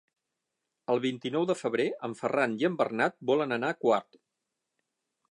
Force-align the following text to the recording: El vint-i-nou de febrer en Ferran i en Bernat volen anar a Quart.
El 0.93 1.01
vint-i-nou 1.01 1.43
de 1.49 1.55
febrer 1.59 1.85
en 2.07 2.15
Ferran 2.21 2.55
i 2.61 2.65
en 2.69 2.77
Bernat 2.79 3.17
volen 3.31 3.53
anar 3.57 3.69
a 3.75 3.77
Quart. 3.85 4.19